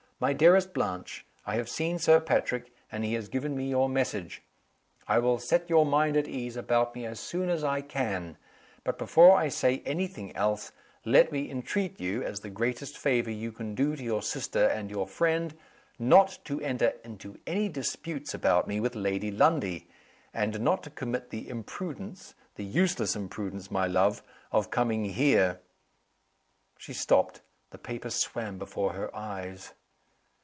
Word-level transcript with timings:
"My 0.23 0.33
dearest 0.33 0.71
Blanche, 0.75 1.25
I 1.47 1.55
have 1.55 1.67
seen 1.67 1.97
Sir 1.97 2.19
Patrick, 2.19 2.71
and 2.91 3.03
he 3.03 3.15
has 3.15 3.27
given 3.27 3.57
me 3.57 3.67
your 3.71 3.89
message. 3.89 4.43
I 5.07 5.17
will 5.17 5.39
set 5.39 5.67
your 5.67 5.83
mind 5.83 6.15
at 6.15 6.27
ease 6.27 6.55
about 6.55 6.93
me 6.93 7.07
as 7.07 7.19
soon 7.19 7.49
as 7.49 7.63
I 7.63 7.81
can. 7.81 8.37
But, 8.83 8.99
before 8.99 9.35
I 9.35 9.47
say 9.47 9.81
any 9.83 10.05
thing 10.05 10.35
else, 10.35 10.73
let 11.05 11.31
me 11.31 11.49
entreat 11.49 11.99
you, 11.99 12.21
as 12.21 12.41
the 12.41 12.51
greatest 12.51 12.99
favor 12.99 13.31
you 13.31 13.51
can 13.51 13.73
do 13.73 13.95
to 13.95 14.03
your 14.03 14.21
sister 14.21 14.67
and 14.67 14.91
your 14.91 15.07
friend, 15.07 15.55
not 15.97 16.37
to 16.45 16.61
enter 16.61 16.93
into 17.03 17.39
any 17.47 17.67
disputes 17.67 18.35
about 18.35 18.67
me 18.67 18.79
with 18.79 18.93
Lady 18.93 19.31
Lundie, 19.31 19.87
and 20.35 20.59
not 20.59 20.83
to 20.83 20.91
commit 20.91 21.31
the 21.31 21.49
imprudence 21.49 22.35
the 22.57 22.63
useless 22.63 23.15
imprudence, 23.15 23.71
my 23.71 23.87
love 23.87 24.21
of 24.51 24.69
coming 24.69 25.03
here." 25.05 25.61
She 26.77 26.93
stopped 26.93 27.41
the 27.71 27.79
paper 27.79 28.11
swam 28.11 28.59
before 28.59 28.93
her 28.93 29.09
eyes. 29.15 29.73